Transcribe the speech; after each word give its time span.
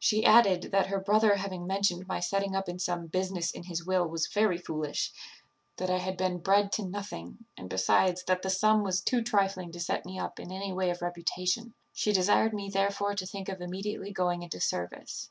She 0.00 0.24
added, 0.24 0.72
that 0.72 0.88
her 0.88 0.98
brother 0.98 1.36
having 1.36 1.64
mentioned 1.64 2.08
my 2.08 2.18
setting 2.18 2.56
up 2.56 2.68
in 2.68 2.80
some 2.80 3.06
business 3.06 3.52
in 3.52 3.62
his 3.62 3.86
will 3.86 4.04
was 4.08 4.26
very 4.26 4.58
foolish; 4.58 5.12
that 5.76 5.88
I 5.88 5.98
had 5.98 6.16
been 6.16 6.38
bred 6.38 6.72
to 6.72 6.84
nothing; 6.84 7.44
and, 7.56 7.70
besides, 7.70 8.24
that 8.24 8.42
the 8.42 8.50
sum 8.50 8.82
was 8.82 9.00
too 9.00 9.22
trifling 9.22 9.70
to 9.70 9.78
set 9.78 10.04
me 10.04 10.18
up 10.18 10.40
in 10.40 10.50
any 10.50 10.72
way 10.72 10.90
of 10.90 11.02
reputation; 11.02 11.72
she 11.92 12.12
desired 12.12 12.52
me 12.52 12.68
therefore 12.68 13.14
to 13.14 13.26
think 13.26 13.48
of 13.48 13.60
immediately 13.60 14.10
going 14.12 14.42
into 14.42 14.58
service. 14.58 15.30